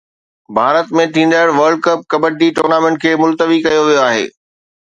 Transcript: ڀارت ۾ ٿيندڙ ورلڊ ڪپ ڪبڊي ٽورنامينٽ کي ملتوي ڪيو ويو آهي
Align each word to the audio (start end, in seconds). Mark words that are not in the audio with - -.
ڀارت 0.55 0.87
۾ 0.99 1.03
ٿيندڙ 1.13 1.45
ورلڊ 1.57 1.79
ڪپ 1.85 1.99
ڪبڊي 2.11 2.47
ٽورنامينٽ 2.57 2.97
کي 3.05 3.11
ملتوي 3.23 3.57
ڪيو 3.65 3.81
ويو 3.87 4.01
آهي 4.09 4.25